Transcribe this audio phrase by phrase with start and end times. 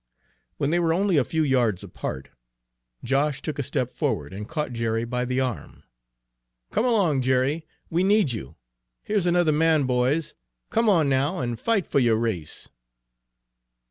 [0.57, 2.29] When they were only a few yards apart,
[3.03, 5.83] Josh took a step forward and caught Jerry by the arm.
[6.71, 8.55] "Come along, Jerry, we need you!
[9.03, 10.33] Here's another man, boys.
[10.71, 12.67] Come on now, and fight fer yo' race!"